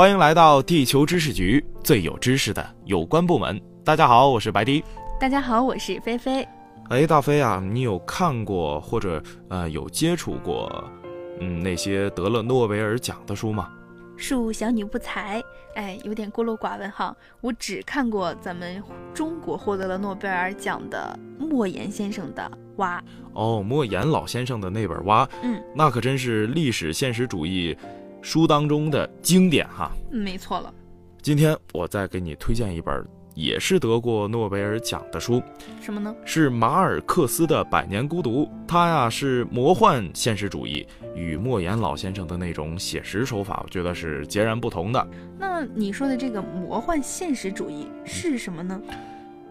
[0.00, 3.60] 欢迎来到地球知识局，最有知识的有关部门。
[3.84, 4.82] 大家好，我是白迪。
[5.20, 6.48] 大家好，我是菲菲。
[6.88, 10.72] 哎，大飞啊，你有看过或者呃有接触过，
[11.38, 13.68] 嗯，那些得了诺贝尔奖的书吗？
[14.16, 15.42] 恕小女不才，
[15.74, 17.14] 哎，有点孤陋寡闻哈。
[17.42, 22.98] 我只看过咱们中国获得了诺贝尔奖的莫言先生的《蛙》。
[23.34, 27.76] 哦，莫言老先生的那本《蛙》，嗯，那可真是历史现实主义
[28.22, 29.90] 书当中的经典哈。
[30.10, 30.72] 没错了。
[31.22, 33.06] 今天我再给你推荐一本。
[33.36, 35.40] 也是得过诺贝尔奖的书，
[35.80, 36.14] 什么呢？
[36.26, 38.44] 是马尔克斯的《百年孤独》。
[38.66, 45.08] 它呀是魔幻现实主义，与莫言老先生的那种写实手法，我觉得是截然不同的。
[45.38, 48.80] 那你说的这个魔幻现实主义是什么呢？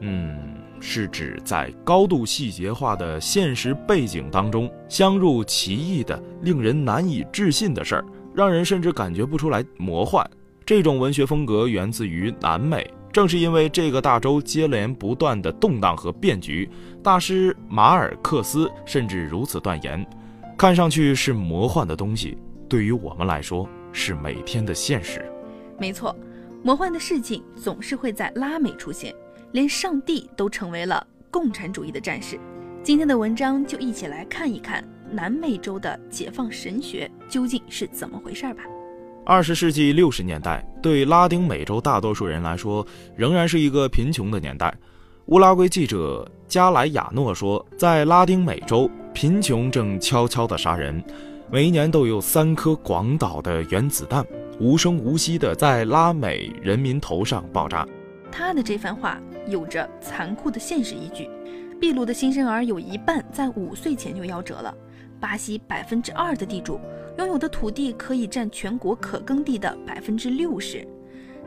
[0.00, 8.04] 嗯，是指在高度细节化的现实背景当中，镶入奇异的、令人难以置信的事儿，
[8.36, 10.28] 让人甚至感觉不出来魔幻。
[10.66, 12.88] 这种文学风格源自于南美。
[13.12, 16.68] 正是因为这个大洲接连不断的动荡和变局，
[17.02, 20.06] 大师马尔克斯甚至如此断言：
[20.58, 22.36] 看上去是魔幻的东西，
[22.68, 25.24] 对于我们来说是每天的现实。
[25.78, 26.14] 没错，
[26.62, 29.14] 魔幻的事情总是会在拉美出现，
[29.52, 32.38] 连上帝都成为了共产主义的战士。
[32.82, 38.62] 今天的文章就一起来看一看南美洲的解放神学究竟是怎么回事吧。
[39.24, 44.72] 二十世纪六十年代，对拉丁美洲大多数人来说，仍然是一个贫穷的年代。
[45.26, 51.02] 乌拉圭记者加莱亚诺说，在拉丁美洲，贫穷正悄悄地杀人，
[51.50, 54.24] 每一年都有三颗广岛的原子弹
[54.60, 57.84] 无声无息地在拉美人民头上爆炸。
[58.30, 61.28] 他的这番话有着残酷的现实依据。
[61.80, 64.74] 秘鲁的新生儿有一半在五岁前就夭折了，
[65.20, 66.80] 巴西百分之二的地主。
[67.18, 70.86] 拥有的土地可以占全国可耕地的百分之六十，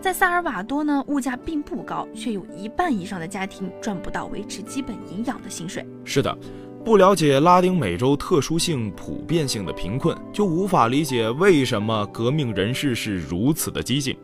[0.00, 5.86] 在萨尔瓦多呢，物价并不高，却有一半以上的家庭赚不到维持基本营养的薪水。
[6.04, 6.34] 是的，
[6.82, 14.16] 不了解拉丁美洲特殊性、普遍性的贫困，就无法理解为什么革命人士是如此的激进。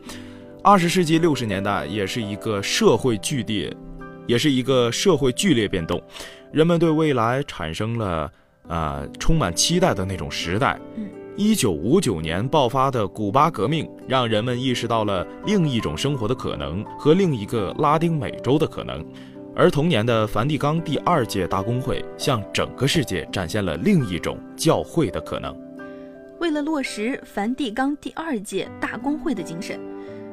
[0.63, 3.71] 二十世纪六十年代也是一个社会剧烈，
[4.25, 6.01] 也是一个社会剧烈变动，
[6.51, 8.31] 人们对未来产生了
[8.67, 10.79] 呃充满期待的那种时代。
[10.95, 11.07] 嗯。
[11.37, 19.05] 一九五九年爆发的古巴革命，让人们意识到了另一种生活的可能和另一个拉丁美洲的可能，
[19.53, 25.53] 而同年的梵蒂冈第二届大公会向整个世界展现了另一种教会的可能。
[26.39, 29.77] 为了落实梵蒂冈第二届大公会的精神，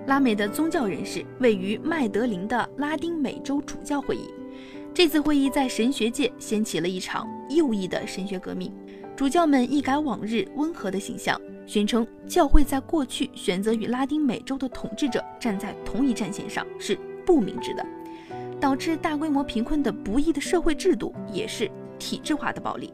[0.06, 4.30] 拉美的宗教人士位于麦德林的拉丁美洲主教会议。
[4.94, 8.70] 这次会议在神学界掀起了一场右翼的神学革命。
[9.16, 17.86] 主教们一改往日温和的形象，宣称教会在过去选择与拉丁美洲的统治者站在同一战线上是不明智的，
[18.60, 22.92] 导致大规模贫困的不义的社会制度也是体制化的暴力。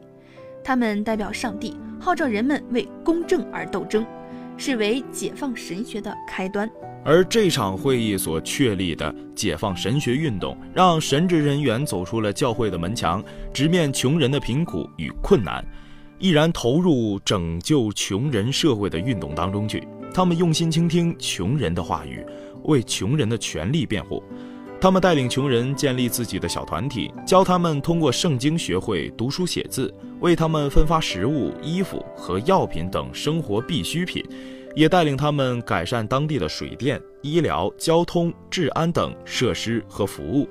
[0.63, 4.05] 他们代表上帝，号召人们为公正而斗争，
[4.59, 6.69] 视为解放神学的开端。
[7.05, 15.65] 而这场会议所确立的解放神学运动，让神职人员走出了教会的门墙，直面穷人的贫苦与困难。
[16.19, 19.81] 毅然投入拯救穷人社会的运动当中去，
[20.13, 22.21] 他们用心倾听穷人的话语，
[22.65, 24.21] 为穷人的权利辩护。
[24.81, 34.23] 他们带领穷人建立自己的小团体，教他们通过圣经学会读书写字，为他们分发食物、衣服和药品等生活必需品，
[34.77, 40.47] 也带领他们改善当地的水电、医疗、交通、治安等设施和服务。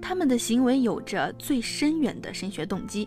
[0.00, 3.06] 他们的行为有着最深远的神学动机。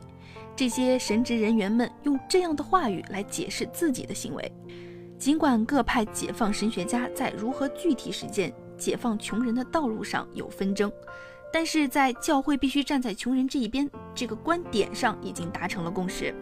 [0.55, 4.51] 这些神职人员们用这样的话语来解释自己的行为，
[5.17, 10.91] 尽管各派解放神学家在如何具体实践解放穷人的道路上有纷争，
[11.51, 16.33] 但是在教会必须站在穷人这一边这个观点上已经达成了共识。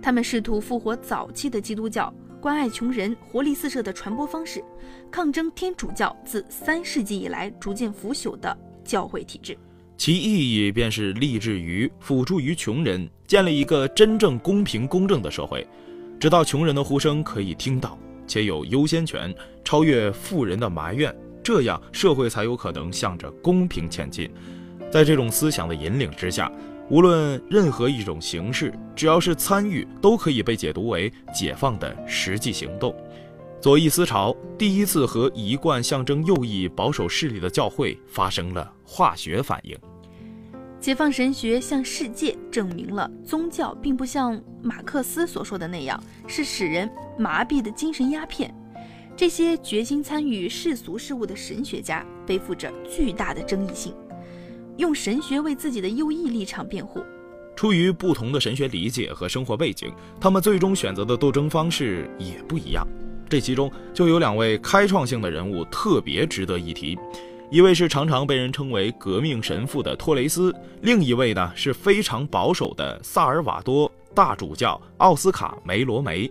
[0.00, 4.62] 他们试图复活早期的基督教关爱穷人、活力四射的传播方式，
[5.10, 9.58] 抗争天主教自三世纪以来逐渐腐朽的教会体制。
[9.96, 15.66] 其意义便是立志于辅助于穷人，建立一个真正公平公正的社会，
[16.20, 21.12] 直到穷人的呼声可以听到，且有优先权，超越富人的埋怨，
[21.42, 24.30] 这样社会才有可能向着公平前进。
[24.90, 26.50] 在这种思想的引领之下，
[26.88, 32.94] 无论任何一种形式，只要是参与，都可以被解读为解放的实际行动。
[33.60, 39.76] 左翼思潮第一次和一贯象征右翼保守势力的教会发生了化学反应。
[40.80, 46.88] 解放神学向世界证明了宗教并不像马克思所说的那样是使人
[47.18, 48.54] 麻痹的精神鸦片。
[49.18, 53.92] 这些决心参与世俗事务的神学家背负着巨大的争议性，
[54.76, 57.02] 用神学为自己的右翼立场辩护。
[57.56, 62.86] 出于不同的神学理解和生活背景，他们最终选择的斗争方式也不一样。
[63.28, 66.96] 这其中就有两位开创性的人物特别值得一提，
[67.50, 76.30] 一位是常常被人称为革命神父的托雷斯，另一位呢是非常保守的萨尔瓦多大主教奥斯卡梅罗梅。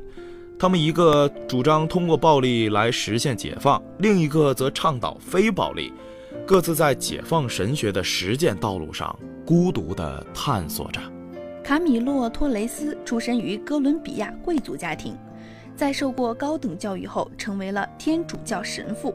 [0.59, 5.93] 他们一个主张通过暴力来实现解放，另一个则倡导非暴力，
[6.47, 9.15] 各自在解放神学的实践道路上
[9.45, 10.99] 孤独地探索着。
[11.63, 15.15] 卡米洛·托雷斯出生于哥伦比亚贵族家庭，
[15.75, 19.13] 在受过高等教育后，成为了天主教神父。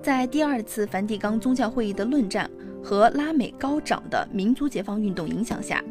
[0.00, 2.50] 在第二次梵蒂冈宗教会议的论战
[2.82, 5.84] 和拉美高涨的民族解放运动影响下，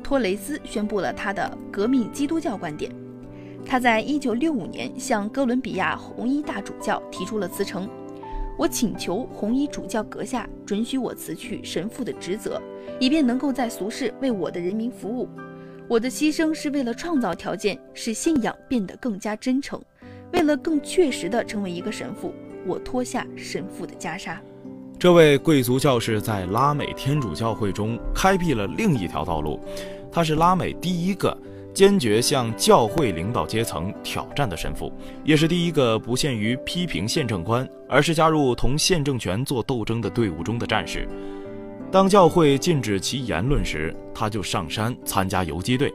[0.00, 2.94] 托雷斯宣布了他的革命基督教观点。
[3.64, 7.88] 他在1965年向哥伦比亚红衣大主教提出了辞呈。
[8.58, 12.60] 我请求红衣主教阁下准许我辞去神父的职责，
[13.00, 15.28] 以便能够在俗世为我的人民服务。
[15.88, 19.80] 我的牺牲是为了创造条件，使信仰变得更加真诚。
[20.32, 22.32] 为了更确实地成为一个神父，
[22.66, 24.36] 我脱下神父的袈裟。
[24.98, 29.58] 这位贵族教士在拉美天主教会中开辟了另一条道路，
[30.10, 31.36] 他是拉美第一个。
[31.74, 34.92] 坚决向教会领导阶层挑战的神父，
[35.24, 41.08] 也是第一个不限于批评宪政官，而是加入同宪政权做斗争的队伍中的战士。
[41.90, 45.92] 当教会禁止其言论时，他就上山参加游击队。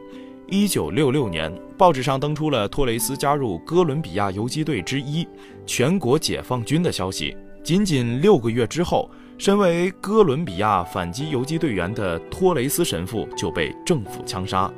[0.49, 5.27] 一九六六年，报纸上登出了托雷斯加入哥伦比亚游击队之一——
[5.65, 7.35] 全国解放军的消息。
[7.63, 14.71] 仅仅六个月之后，身为哥伦比亚反击游击队员的托雷斯神父就被政府枪杀。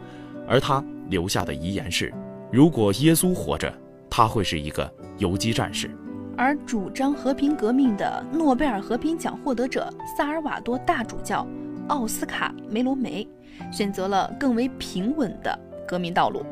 [0.50, 2.12] 而他留下的遗言是：
[2.52, 3.72] 如果耶稣活着，
[4.10, 5.90] 他会是一个游击战士。
[6.36, 11.46] 而主张和平革命的诺贝尔和平奖获得者萨尔瓦多大主教
[11.90, 13.28] 奥斯卡梅罗梅，
[13.72, 15.58] 选择了更为平稳的
[15.88, 16.44] 革命道路。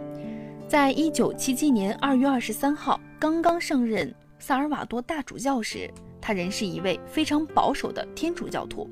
[0.67, 5.89] 在一九七七年二月二十三号刚刚上任萨尔瓦多大主教时，
[6.21, 8.87] 他仍是一位非常保守的天主教徒，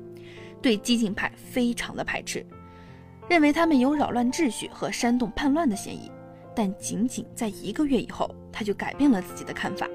[0.60, 2.44] 对激进派非常的排斥。
[3.28, 6.10] 认为他们有扰乱秩序和煽动叛乱的嫌疑，
[6.54, 9.88] 但仅仅在一个月以后，他就改变了自己的看法。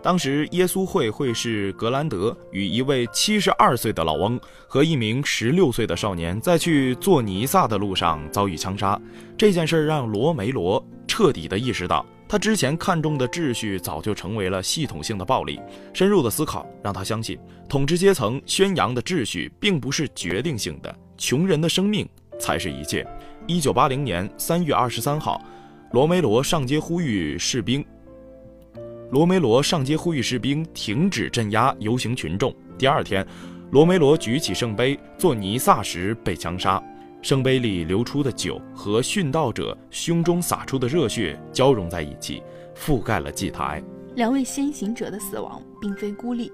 [0.00, 8.98] 当时，耶稣会会士格兰德与一位七十二岁的老翁和一名十六岁的少年在去做尼撒的路上遭遇枪杀。
[9.36, 15.60] 这件事让罗梅罗彻底地意识到，他之前看重的秩序早就成为了系统性的暴力。
[15.92, 17.36] 深入的思考让他相信，
[17.68, 22.08] 统治阶层宣扬的秩序并不是决定性的，穷人的生命。
[22.38, 23.06] 才是一切。
[23.46, 25.42] 一九八零年三月二十三号，
[25.92, 27.84] 罗梅罗上街呼吁士兵。
[29.10, 32.54] 罗梅罗上街呼吁士兵停止镇压游行群众。
[32.76, 33.26] 第二天，
[33.70, 36.82] 罗梅罗举起圣杯做弥撒时被枪杀，
[37.22, 42.42] 圣杯里流出的酒和殉道者胸中洒出的热血交融在一起，
[42.76, 43.82] 覆盖了祭台。
[44.14, 46.52] 两位先行者的死亡并非孤立。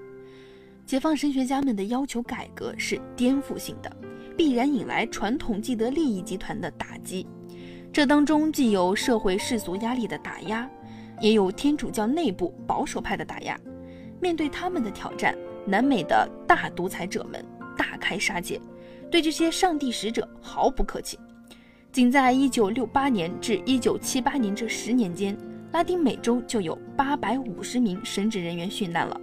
[0.85, 3.91] 解放神学家们的要求改革是颠覆性的。
[4.37, 7.25] 必然引来传统既得利益集团的打击，
[7.93, 10.69] 这当中既有社会世俗压力的打压，
[11.21, 13.57] 也有天主教内部保守派的打压。
[14.19, 15.33] 面对他们的挑战，
[15.65, 17.43] 南美的大独裁者们
[17.77, 18.59] 大开杀戒，
[19.09, 21.17] 对这些上帝使者毫不客气。
[21.93, 25.37] 仅在1968年至1978年这十年间，
[25.71, 29.21] 拉丁美洲就有850名神职人员殉难了。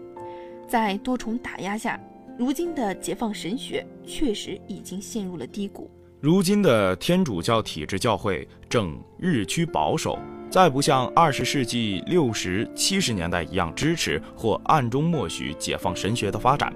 [0.72, 2.00] 在多重打压下。
[2.38, 5.90] 如今的解放神学确实已经陷入了低谷。
[6.18, 10.18] 如今的天主教体制教会正日趋保守，
[10.50, 16.72] 再不像二十世纪六十七十年代一样支持或暗中默许解放神学的发展，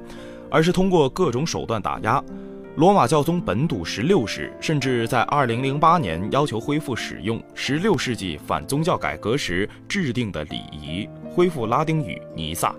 [0.51, 2.23] 而是通过各种手段打压。
[2.77, 12.77] 罗马教宗本笃十六世甚至在二零零八年要求恢复使用十六世纪反宗教改革时制定的礼仪，恢复拉丁语弥撒。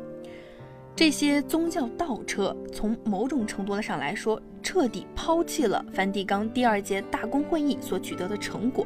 [0.97, 8.83] 这些宗教倒车，从某种程度上来说，彻底抛弃了梵蒂冈第二届大公会议所取得的成果。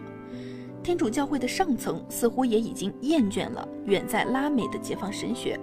[0.84, 5.58] 天主教会的上层似乎也已经厌倦了远在拉美的解放神学，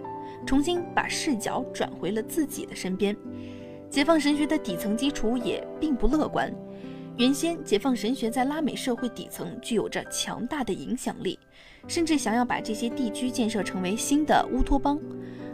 [0.47, 3.15] 重新把视角转回了自己的身边。
[3.91, 6.51] 解放神学的底层基础也并不乐观。
[7.19, 11.37] 原先，解放神学在拉美社会底层具有着强大的影响力，
[11.89, 14.97] 甚至想要把这些地区建设成为新的乌托邦。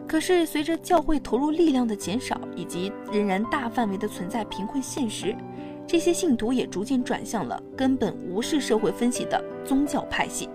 [0.06, 5.34] 可是，随着教会投入力量的减少，以及仍然大范围的存在贫困现实，
[5.86, 10.50] 这些信徒也逐渐转向了根本无视社会分析的宗教派系。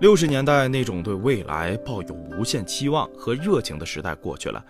[0.00, 4.62] 六十年代那种对未来抱有无限期望和热情的时代过去了，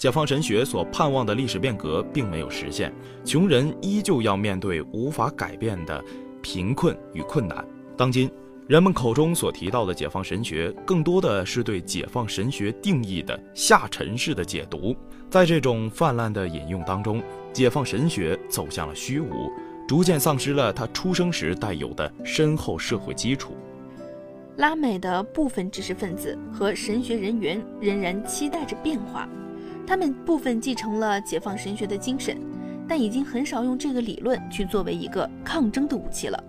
[0.00, 2.90] 解放神学所盼望的历史变革并没有实现，
[3.22, 6.02] 穷人依旧要面对无法改变的
[6.40, 7.62] 贫困与困难。
[7.98, 8.30] 当今。
[8.66, 14.94] 人们口中所提到的解放神学，更多的是对解放神学定义的下沉式的解读。
[15.28, 17.20] 在这种泛滥的引用当中，
[17.52, 19.50] 解放神学走向了虚无，
[19.88, 23.56] 逐渐丧失了它出生时带有的深厚社会基础。
[24.56, 29.28] 拉美的部分知识分子和神学人员仍然期待着变化，
[29.90, 32.40] 他们部分继承了解放神学的精神，
[32.86, 36.44] 但已经很少用这个理论去作为一个抗争的武器了。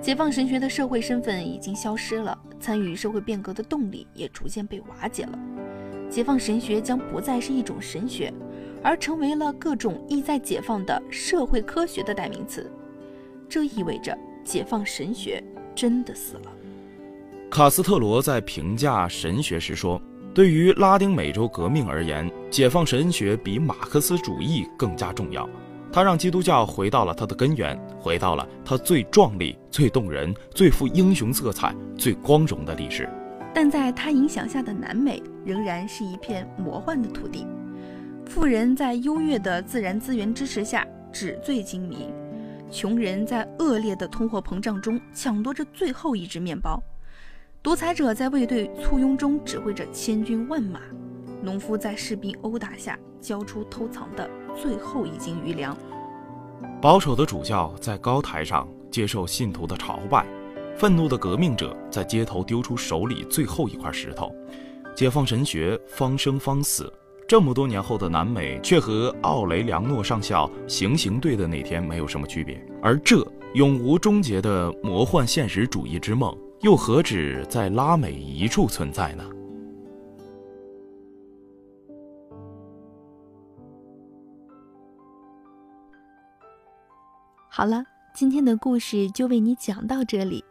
[0.00, 5.38] 解放神学的社会身份已经消失了，参与社会变革的动力也逐渐被瓦解了。
[6.10, 8.34] 解放神学将不再是一种神学，
[8.82, 12.68] 而成为了各种意在解放的社会科学的代名词。
[13.48, 15.40] 这意味着解放神学
[15.72, 16.50] 真的死了。
[17.48, 20.02] 卡斯特罗在评价神学时说
[20.36, 25.48] ：“对于拉丁美洲革命而言，解放神学比马克思主义更加重要。”
[25.90, 33.08] 他让基督教回到了它的根源，回到了它最壮丽、最动人、最富英雄色彩、最光荣的历史。
[33.54, 37.46] 但在他影响下的南美仍然是一片魔幻的土地，
[38.26, 42.10] 富人在优越的自然资源支持下纸醉金迷，
[42.70, 46.78] 穷人在恶劣的通货膨胀中抢夺着最后一只面包，
[47.66, 50.78] 独裁者在卫队簇拥中指挥着千军万马，
[51.42, 54.30] 农夫在士兵殴打下交出偷藏的。
[54.54, 55.76] 最后一斤余粮。
[56.80, 60.24] 保守的主教在高台上接受信徒的朝拜，
[60.76, 64.32] 愤怒的革命者在街头丢出手里最后一块石头。
[64.94, 66.88] 解放神学方生方死，
[67.26, 72.64] 这么多年后的南美却和奥雷良诺上校行刑队的那天没有什么区别。
[72.80, 76.32] 而这永无终结的魔幻现实主义之梦，
[76.66, 79.22] 又何止在拉美一处存在呢？
[87.48, 90.44] 好了，今天的故事就为你讲到这里。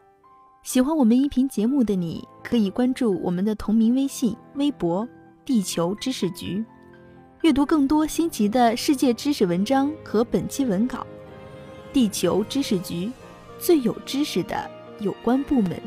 [0.62, 5.06] 喜欢我们音频节目的你，可以关注我们的同名微信、微博
[5.44, 6.64] “地球知识局”，
[7.44, 11.06] 阅读更多新奇的世界知识文章和本期文稿。
[11.92, 13.12] 地球知识局，
[13.58, 15.78] 最有知识的有关部门。